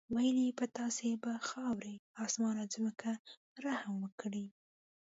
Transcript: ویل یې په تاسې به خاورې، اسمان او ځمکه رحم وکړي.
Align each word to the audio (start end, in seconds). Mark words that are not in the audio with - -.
ویل 0.15 0.37
یې 0.45 0.51
په 0.59 0.65
تاسې 0.77 1.07
به 1.23 1.31
خاورې، 1.47 1.95
اسمان 2.25 2.55
او 2.63 2.67
ځمکه 2.75 3.11
رحم 3.65 3.93
وکړي. 4.03 4.45